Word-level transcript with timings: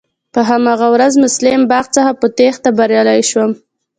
په 0.33 0.39
هماغه 0.49 0.87
ورځ 0.95 1.13
مسلم 1.23 1.61
باغ 1.71 1.85
څخه 1.95 2.11
په 2.19 2.27
تېښته 2.37 2.69
بريالی 2.77 3.21
شوم. 3.29 3.51